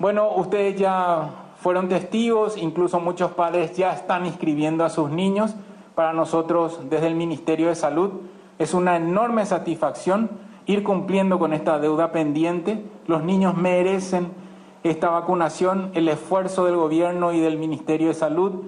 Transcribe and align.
Bueno, 0.00 0.30
ustedes 0.34 0.76
ya 0.80 1.28
fueron 1.56 1.90
testigos, 1.90 2.56
incluso 2.56 3.00
muchos 3.00 3.32
padres 3.32 3.76
ya 3.76 3.92
están 3.92 4.24
inscribiendo 4.24 4.82
a 4.82 4.88
sus 4.88 5.10
niños. 5.10 5.54
Para 5.94 6.14
nosotros, 6.14 6.80
desde 6.88 7.06
el 7.06 7.14
Ministerio 7.14 7.68
de 7.68 7.74
Salud, 7.74 8.12
es 8.58 8.72
una 8.72 8.96
enorme 8.96 9.44
satisfacción 9.44 10.30
ir 10.64 10.82
cumpliendo 10.82 11.38
con 11.38 11.52
esta 11.52 11.78
deuda 11.78 12.12
pendiente. 12.12 12.82
Los 13.08 13.22
niños 13.24 13.58
merecen 13.58 14.28
esta 14.84 15.10
vacunación, 15.10 15.90
el 15.92 16.08
esfuerzo 16.08 16.64
del 16.64 16.76
gobierno 16.76 17.34
y 17.34 17.40
del 17.40 17.58
Ministerio 17.58 18.08
de 18.08 18.14
Salud 18.14 18.62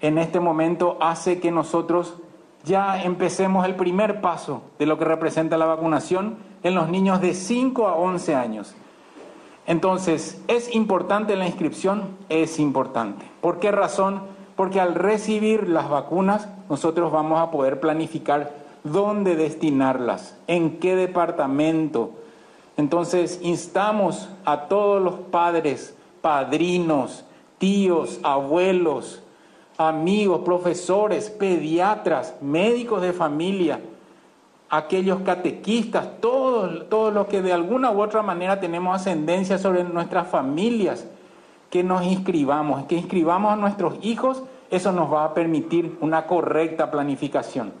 en 0.00 0.18
este 0.18 0.40
momento 0.40 0.98
hace 1.00 1.38
que 1.38 1.52
nosotros 1.52 2.16
ya 2.64 3.04
empecemos 3.04 3.66
el 3.66 3.76
primer 3.76 4.20
paso 4.20 4.62
de 4.80 4.86
lo 4.86 4.98
que 4.98 5.04
representa 5.04 5.56
la 5.56 5.66
vacunación 5.66 6.38
en 6.64 6.74
los 6.74 6.88
niños 6.88 7.20
de 7.20 7.34
5 7.34 7.86
a 7.86 7.94
11 7.94 8.34
años. 8.34 8.74
Entonces, 9.66 10.40
¿es 10.48 10.74
importante 10.74 11.36
la 11.36 11.46
inscripción? 11.46 12.16
Es 12.28 12.58
importante. 12.58 13.24
¿Por 13.40 13.60
qué 13.60 13.70
razón? 13.70 14.22
Porque 14.56 14.80
al 14.80 14.94
recibir 14.94 15.68
las 15.68 15.88
vacunas 15.88 16.48
nosotros 16.68 17.12
vamos 17.12 17.40
a 17.40 17.50
poder 17.50 17.80
planificar 17.80 18.52
dónde 18.84 19.36
destinarlas, 19.36 20.36
en 20.46 20.78
qué 20.78 20.96
departamento. 20.96 22.10
Entonces, 22.76 23.38
instamos 23.42 24.28
a 24.44 24.62
todos 24.62 25.00
los 25.00 25.14
padres, 25.14 25.94
padrinos, 26.20 27.24
tíos, 27.58 28.18
abuelos, 28.22 29.22
amigos, 29.78 30.40
profesores, 30.44 31.30
pediatras, 31.30 32.34
médicos 32.40 33.02
de 33.02 33.12
familia, 33.12 33.80
aquellos 34.72 35.20
catequistas, 35.20 36.20
todos, 36.20 36.88
todos 36.88 37.12
los 37.12 37.26
que 37.26 37.42
de 37.42 37.52
alguna 37.52 37.90
u 37.90 38.00
otra 38.00 38.22
manera 38.22 38.58
tenemos 38.58 38.96
ascendencia 38.96 39.58
sobre 39.58 39.84
nuestras 39.84 40.28
familias, 40.28 41.04
que 41.68 41.84
nos 41.84 42.02
inscribamos, 42.04 42.86
que 42.86 42.94
inscribamos 42.94 43.52
a 43.52 43.56
nuestros 43.56 43.96
hijos, 44.00 44.42
eso 44.70 44.92
nos 44.92 45.12
va 45.12 45.26
a 45.26 45.34
permitir 45.34 45.98
una 46.00 46.26
correcta 46.26 46.90
planificación. 46.90 47.74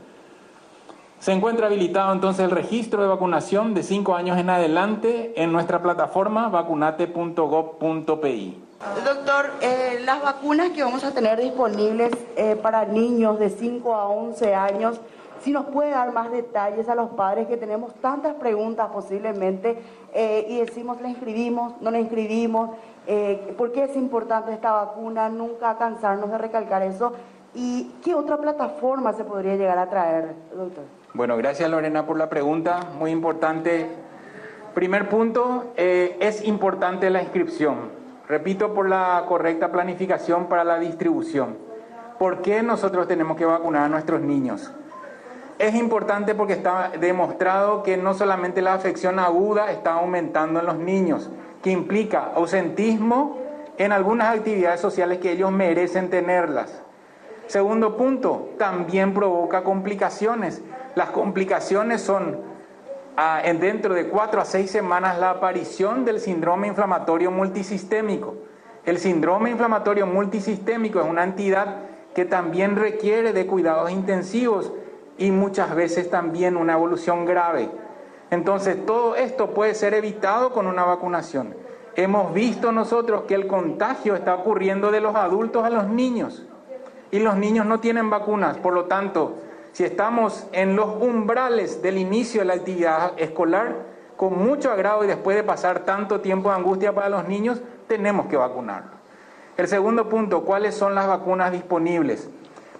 Se 1.18 1.32
encuentra 1.32 1.68
habilitado 1.68 2.12
entonces 2.12 2.44
el 2.44 2.50
registro 2.50 3.00
de 3.00 3.08
vacunación 3.08 3.72
de 3.72 3.84
5 3.84 4.14
años 4.14 4.38
en 4.38 4.50
adelante 4.50 5.32
en 5.42 5.50
nuestra 5.50 5.80
plataforma 5.80 6.50
vacunate.gov.pi. 6.50 8.58
Doctor, 9.02 9.50
eh, 9.62 10.02
las 10.04 10.22
vacunas 10.22 10.68
que 10.70 10.82
vamos 10.82 11.04
a 11.04 11.12
tener 11.12 11.40
disponibles 11.40 12.12
eh, 12.36 12.54
para 12.60 12.84
niños 12.84 13.38
de 13.38 13.48
5 13.48 13.94
a 13.94 14.08
11 14.08 14.54
años, 14.54 15.00
si 15.42 15.50
nos 15.50 15.66
puede 15.66 15.90
dar 15.90 16.12
más 16.12 16.30
detalles 16.30 16.88
a 16.88 16.94
los 16.94 17.10
padres 17.10 17.48
que 17.48 17.56
tenemos 17.56 17.94
tantas 17.94 18.34
preguntas 18.34 18.88
posiblemente 18.92 19.76
eh, 20.14 20.46
y 20.48 20.60
decimos, 20.60 21.00
¿la 21.00 21.08
inscribimos? 21.08 21.74
¿No 21.80 21.90
la 21.90 21.98
inscribimos? 21.98 22.70
Eh, 23.06 23.54
¿Por 23.58 23.72
qué 23.72 23.84
es 23.84 23.96
importante 23.96 24.52
esta 24.52 24.72
vacuna? 24.72 25.28
Nunca 25.28 25.76
cansarnos 25.76 26.30
de 26.30 26.38
recalcar 26.38 26.82
eso. 26.82 27.12
¿Y 27.54 27.90
qué 28.04 28.14
otra 28.14 28.38
plataforma 28.38 29.12
se 29.12 29.24
podría 29.24 29.56
llegar 29.56 29.78
a 29.78 29.90
traer, 29.90 30.34
doctor? 30.54 30.84
Bueno, 31.12 31.36
gracias 31.36 31.68
Lorena 31.68 32.06
por 32.06 32.16
la 32.16 32.30
pregunta, 32.30 32.80
muy 32.98 33.10
importante. 33.10 33.90
Primer 34.74 35.08
punto, 35.08 35.72
eh, 35.76 36.16
es 36.20 36.44
importante 36.44 37.10
la 37.10 37.20
inscripción. 37.20 37.90
Repito, 38.28 38.72
por 38.72 38.88
la 38.88 39.24
correcta 39.28 39.70
planificación 39.70 40.46
para 40.46 40.64
la 40.64 40.78
distribución. 40.78 41.58
¿Por 42.18 42.40
qué 42.40 42.62
nosotros 42.62 43.08
tenemos 43.08 43.36
que 43.36 43.44
vacunar 43.44 43.82
a 43.82 43.88
nuestros 43.88 44.22
niños? 44.22 44.72
Es 45.62 45.76
importante 45.76 46.34
porque 46.34 46.54
está 46.54 46.90
demostrado 46.98 47.84
que 47.84 47.96
no 47.96 48.14
solamente 48.14 48.60
la 48.62 48.74
afección 48.74 49.20
aguda 49.20 49.70
está 49.70 49.92
aumentando 49.92 50.58
en 50.58 50.66
los 50.66 50.76
niños, 50.76 51.30
que 51.62 51.70
implica 51.70 52.32
ausentismo 52.34 53.38
en 53.78 53.92
algunas 53.92 54.36
actividades 54.36 54.80
sociales 54.80 55.18
que 55.18 55.30
ellos 55.30 55.52
merecen 55.52 56.10
tenerlas. 56.10 56.82
Segundo 57.46 57.96
punto, 57.96 58.50
también 58.58 59.14
provoca 59.14 59.62
complicaciones. 59.62 60.62
Las 60.96 61.10
complicaciones 61.10 62.00
son 62.00 62.40
ah, 63.16 63.40
en 63.44 63.60
dentro 63.60 63.94
de 63.94 64.08
cuatro 64.08 64.40
a 64.40 64.44
seis 64.44 64.68
semanas 64.68 65.16
la 65.20 65.30
aparición 65.30 66.04
del 66.04 66.18
síndrome 66.18 66.66
inflamatorio 66.66 67.30
multisistémico. 67.30 68.34
El 68.84 68.98
síndrome 68.98 69.50
inflamatorio 69.50 70.08
multisistémico 70.08 71.00
es 71.00 71.06
una 71.08 71.22
entidad 71.22 71.76
que 72.16 72.24
también 72.24 72.74
requiere 72.74 73.32
de 73.32 73.46
cuidados 73.46 73.92
intensivos 73.92 74.72
y 75.18 75.30
muchas 75.30 75.74
veces 75.74 76.10
también 76.10 76.56
una 76.56 76.74
evolución 76.74 77.24
grave. 77.24 77.68
Entonces, 78.30 78.86
todo 78.86 79.14
esto 79.14 79.50
puede 79.50 79.74
ser 79.74 79.94
evitado 79.94 80.52
con 80.52 80.66
una 80.66 80.84
vacunación. 80.84 81.54
Hemos 81.94 82.32
visto 82.32 82.72
nosotros 82.72 83.22
que 83.22 83.34
el 83.34 83.46
contagio 83.46 84.14
está 84.14 84.34
ocurriendo 84.34 84.90
de 84.90 85.00
los 85.00 85.14
adultos 85.14 85.64
a 85.64 85.70
los 85.70 85.86
niños 85.88 86.46
y 87.10 87.18
los 87.18 87.36
niños 87.36 87.66
no 87.66 87.80
tienen 87.80 88.08
vacunas. 88.08 88.56
Por 88.56 88.72
lo 88.72 88.86
tanto, 88.86 89.36
si 89.72 89.84
estamos 89.84 90.46
en 90.52 90.76
los 90.76 91.02
umbrales 91.02 91.82
del 91.82 91.98
inicio 91.98 92.40
de 92.40 92.46
la 92.46 92.54
actividad 92.54 93.12
escolar, 93.18 93.92
con 94.16 94.38
mucho 94.38 94.70
agrado 94.70 95.04
y 95.04 95.06
después 95.06 95.36
de 95.36 95.42
pasar 95.42 95.80
tanto 95.80 96.20
tiempo 96.20 96.48
de 96.48 96.56
angustia 96.56 96.94
para 96.94 97.08
los 97.08 97.28
niños, 97.28 97.60
tenemos 97.88 98.26
que 98.26 98.36
vacunarlos. 98.36 98.94
El 99.56 99.68
segundo 99.68 100.08
punto, 100.08 100.44
¿cuáles 100.44 100.74
son 100.74 100.94
las 100.94 101.06
vacunas 101.06 101.52
disponibles? 101.52 102.30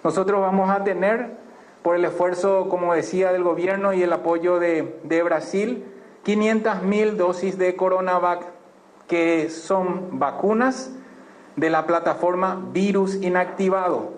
Nosotros 0.03 0.41
vamos 0.41 0.69
a 0.69 0.83
tener 0.83 1.37
por 1.83 1.95
el 1.95 2.05
esfuerzo, 2.05 2.69
como 2.69 2.93
decía, 2.93 3.31
del 3.31 3.43
gobierno 3.43 3.93
y 3.93 4.01
el 4.01 4.13
apoyo 4.13 4.57
de, 4.57 4.99
de 5.03 5.21
Brasil, 5.21 5.85
500 6.23 6.81
mil 6.83 7.17
dosis 7.17 7.57
de 7.57 7.75
CoronaVac, 7.75 8.45
que 9.07 9.49
son 9.49 10.17
vacunas 10.17 10.91
de 11.57 11.69
la 11.69 11.85
plataforma 11.85 12.65
Virus 12.71 13.15
Inactivado, 13.15 14.11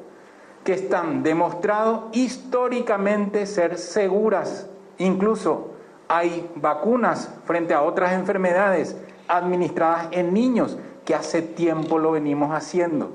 que 0.63 0.73
están 0.73 1.23
demostrados 1.23 2.05
históricamente 2.13 3.45
ser 3.47 3.77
seguras. 3.77 4.69
Incluso 4.99 5.71
hay 6.07 6.49
vacunas 6.55 7.33
frente 7.45 7.73
a 7.73 7.81
otras 7.81 8.13
enfermedades 8.13 8.95
administradas 9.27 10.07
en 10.11 10.33
niños 10.33 10.77
que 11.03 11.15
hace 11.15 11.41
tiempo 11.41 11.97
lo 11.97 12.11
venimos 12.11 12.51
haciendo. 12.53 13.11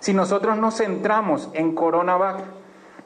Si 0.00 0.12
nosotros 0.12 0.58
nos 0.58 0.76
centramos 0.76 1.48
en 1.52 1.74
CoronaVac, 1.74 2.44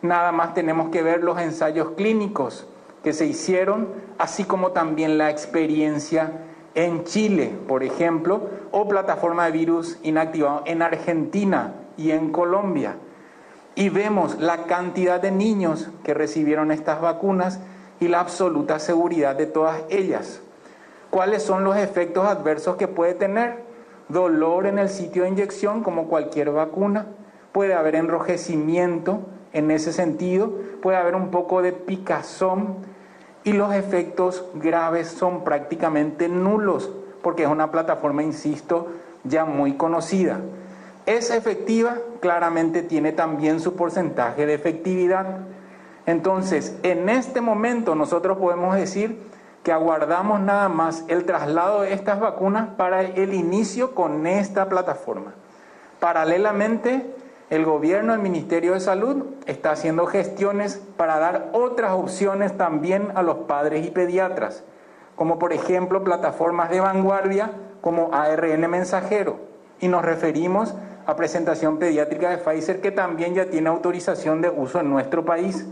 Nada 0.03 0.33
más 0.33 0.55
tenemos 0.55 0.91
que 0.91 1.03
ver 1.03 1.25
los 1.25 1.41
ensayos 1.41 1.91
clínicos 1.97 2.67
que 3.03 3.13
se 3.13 3.27
hicieron, 3.27 3.89
así 4.19 4.45
como 4.45 4.73
también 4.73 5.19
la 5.19 5.31
experiencia 5.31 6.33
en 6.75 7.05
Chile, 7.05 7.53
por 7.67 7.83
ejemplo, 7.83 8.49
o 8.71 8.89
plataforma 8.89 9.47
de 9.47 9.53
virus 9.53 9.99
inactivado 10.03 10.63
en 10.67 10.83
Argentina 10.83 11.75
y 11.97 12.13
en 12.13 12.31
Colombia. 12.31 12.97
Y 13.75 13.89
vemos 13.89 14.39
la 14.39 14.65
cantidad 14.65 15.21
de 15.21 15.31
niños 15.31 15.89
que 16.05 16.15
recibieron 16.15 16.71
estas 16.71 17.01
vacunas 17.01 17.61
y 18.01 18.09
la 18.09 18.21
absoluta 18.21 18.79
seguridad 18.79 19.37
de 19.37 19.47
todas 19.47 19.83
ellas. 19.89 20.41
¿Cuáles 21.11 21.43
son 21.43 21.65
los 21.65 21.77
efectos 21.77 22.27
adversos 22.27 22.77
que 22.77 22.87
puede 22.87 23.15
tener? 23.15 23.65
Dolor 24.09 24.67
en 24.67 24.79
el 24.79 24.89
sitio 24.89 25.23
de 25.23 25.31
inyección, 25.31 25.83
como 25.83 26.09
cualquier 26.09 26.51
vacuna. 26.51 27.07
Puede 27.53 27.75
haber 27.75 27.97
enrojecimiento, 27.97 29.21
en 29.53 29.71
ese 29.71 29.93
sentido, 29.93 30.53
puede 30.83 30.99
haber 30.99 31.15
un 31.15 31.31
poco 31.31 31.63
de 31.63 31.73
picazón 31.73 32.77
y 33.45 33.53
los 33.53 33.75
efectos 33.75 34.45
graves 34.55 35.09
son 35.09 35.43
prácticamente 35.45 36.29
nulos 36.29 36.91
porque 37.23 37.45
es 37.45 37.49
una 37.49 37.71
plataforma, 37.71 38.23
insisto, 38.23 38.89
ya 39.25 39.45
muy 39.45 39.75
conocida. 39.75 40.41
¿Es 41.07 41.31
efectiva? 41.31 41.97
Claramente 42.21 42.83
tiene 42.83 43.13
también 43.13 43.61
su 43.61 43.75
porcentaje 43.75 44.47
de 44.47 44.55
efectividad. 44.55 45.39
Entonces, 46.07 46.77
en 46.83 47.09
este 47.09 47.41
momento 47.41 47.95
nosotros 47.95 48.39
podemos 48.39 48.77
decir 48.77 49.19
que 49.63 49.73
aguardamos 49.73 50.41
nada 50.41 50.69
más 50.69 51.05
el 51.09 51.25
traslado 51.25 51.83
de 51.83 51.93
estas 51.93 52.21
vacunas 52.21 52.69
para 52.77 53.03
el 53.03 53.35
inicio 53.35 53.95
con 53.95 54.27
esta 54.27 54.69
plataforma. 54.69 55.35
Paralelamente, 56.01 57.15
el 57.51 57.65
gobierno, 57.65 58.13
el 58.13 58.21
Ministerio 58.21 58.75
de 58.75 58.81
Salud, 58.81 59.25
está 59.47 59.71
haciendo 59.71 60.07
gestiones 60.07 60.83
para 60.97 61.19
dar 61.19 61.49
otras 61.53 61.93
opciones 61.93 62.57
también 62.59 63.09
a 63.15 63.23
los 63.23 63.39
padres 63.39 63.87
y 63.87 63.91
pediatras, 63.91 64.65
como 65.17 65.39
por 65.39 65.53
ejemplo 65.53 66.05
plataformas 66.05 66.69
de 66.71 66.81
vanguardia 66.81 67.53
como 67.81 68.11
ARN 68.13 68.71
mensajero. 68.71 69.39
Y 69.81 69.89
nos 69.89 70.05
referimos 70.05 70.75
a 71.07 71.17
presentación 71.17 71.79
pediátrica 71.79 72.29
de 72.29 72.37
Pfizer, 72.37 72.83
que 72.83 72.91
también 72.91 73.35
ya 73.35 73.47
tiene 73.47 73.71
autorización 73.71 74.43
de 74.43 74.51
uso 74.51 74.81
en 74.81 74.91
nuestro 74.91 75.25
país. 75.25 75.67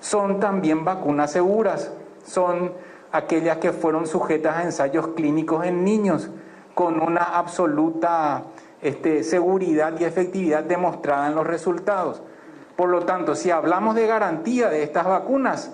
Son 0.00 0.40
también 0.40 0.86
vacunas 0.86 1.32
seguras, 1.32 1.92
son 2.24 2.72
aquellas 3.12 3.58
que 3.58 3.72
fueron 3.72 4.06
sujetas 4.06 4.56
a 4.56 4.62
ensayos 4.62 5.08
clínicos 5.08 5.66
en 5.66 5.84
niños, 5.84 6.30
con 6.74 7.02
una 7.02 7.22
absoluta 7.22 8.44
este, 8.82 9.22
seguridad 9.22 9.94
y 9.98 10.04
efectividad 10.04 10.64
demostrada 10.64 11.28
en 11.28 11.34
los 11.34 11.46
resultados. 11.46 12.22
Por 12.76 12.88
lo 12.88 13.04
tanto, 13.04 13.34
si 13.34 13.50
hablamos 13.50 13.94
de 13.94 14.06
garantía 14.06 14.70
de 14.70 14.82
estas 14.82 15.06
vacunas, 15.06 15.70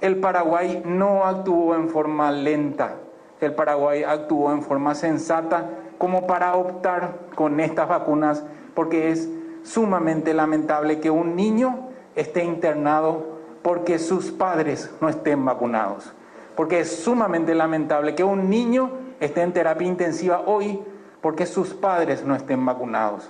el 0.00 0.16
Paraguay 0.16 0.82
no 0.84 1.24
actuó 1.24 1.74
en 1.74 1.88
forma 1.88 2.30
lenta, 2.30 2.94
el 3.40 3.54
Paraguay 3.54 4.02
actuó 4.02 4.52
en 4.52 4.62
forma 4.62 4.94
sensata 4.94 5.68
como 5.98 6.26
para 6.26 6.54
optar 6.54 7.18
con 7.34 7.60
estas 7.60 7.88
vacunas, 7.88 8.44
porque 8.74 9.10
es 9.10 9.28
sumamente 9.62 10.32
lamentable 10.32 11.00
que 11.00 11.10
un 11.10 11.36
niño 11.36 11.88
esté 12.14 12.44
internado 12.44 13.38
porque 13.62 13.98
sus 13.98 14.30
padres 14.30 14.90
no 15.00 15.08
estén 15.08 15.44
vacunados. 15.44 16.12
Porque 16.56 16.80
es 16.80 17.02
sumamente 17.02 17.54
lamentable 17.54 18.14
que 18.14 18.24
un 18.24 18.48
niño 18.48 18.90
esté 19.20 19.42
en 19.42 19.52
terapia 19.52 19.86
intensiva 19.86 20.42
hoy 20.46 20.80
porque 21.20 21.46
sus 21.46 21.74
padres 21.74 22.24
no 22.24 22.34
estén 22.34 22.64
vacunados. 22.64 23.28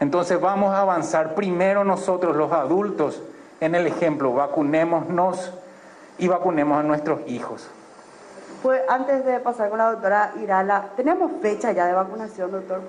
Entonces 0.00 0.40
vamos 0.40 0.74
a 0.74 0.80
avanzar 0.80 1.34
primero 1.34 1.84
nosotros 1.84 2.36
los 2.36 2.52
adultos 2.52 3.22
en 3.60 3.74
el 3.74 3.86
ejemplo, 3.86 4.32
vacunémonos 4.32 5.52
y 6.18 6.28
vacunemos 6.28 6.78
a 6.78 6.82
nuestros 6.82 7.20
hijos. 7.26 7.68
Pues 8.62 8.82
antes 8.88 9.24
de 9.24 9.40
pasar 9.40 9.68
con 9.68 9.78
la 9.78 9.90
doctora 9.92 10.32
Irala, 10.42 10.90
¿tenemos 10.96 11.30
fecha 11.42 11.72
ya 11.72 11.86
de 11.86 11.92
vacunación, 11.92 12.50
doctor? 12.50 12.80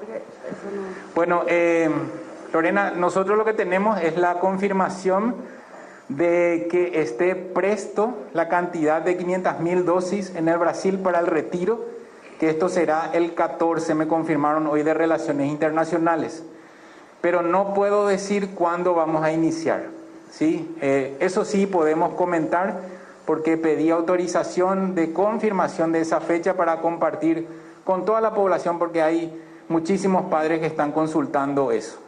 Bueno, 1.14 1.44
eh, 1.48 1.90
Lorena, 2.54 2.92
nosotros 2.92 3.38
lo 3.38 3.44
que 3.44 3.54
tenemos 3.54 4.02
es 4.02 4.18
la 4.18 4.40
confirmación 4.40 5.36
de 6.08 6.68
que 6.70 7.02
esté 7.02 7.36
presto 7.36 8.14
la 8.34 8.48
cantidad 8.48 9.02
de 9.02 9.18
500 9.18 9.60
mil 9.60 9.86
dosis 9.86 10.34
en 10.36 10.48
el 10.48 10.58
Brasil 10.58 11.00
para 11.00 11.20
el 11.20 11.28
retiro, 11.28 11.84
que 12.40 12.50
esto 12.50 12.70
será 12.70 13.12
el 13.14 13.34
14, 13.34 13.96
me 13.96 14.08
confirmaron 14.08 14.68
hoy 14.68 14.84
de 14.84 14.94
Relaciones 14.94 15.50
Internacionales. 15.50 16.44
Pero 17.22 17.42
no 17.42 17.74
puedo 17.74 18.08
decir 18.08 18.52
cuándo 18.56 18.94
vamos 18.94 19.24
a 19.24 19.32
iniciar. 19.32 19.86
¿sí? 20.32 20.76
Eh, 20.82 21.18
eso 21.20 21.46
sí 21.46 21.66
podemos 21.66 22.14
comentar 22.14 22.82
porque 23.26 23.58
pedí 23.58 23.90
autorización 23.90 24.96
de 24.96 25.12
confirmación 25.14 25.92
de 25.92 26.02
esa 26.02 26.20
fecha 26.20 26.56
para 26.56 26.82
compartir 26.82 27.48
con 27.84 28.06
toda 28.06 28.22
la 28.22 28.34
población 28.34 28.78
porque 28.78 29.02
hay 29.02 29.42
muchísimos 29.70 30.26
padres 30.26 30.60
que 30.60 30.68
están 30.68 30.92
consultando 30.92 31.72
eso. 31.72 32.05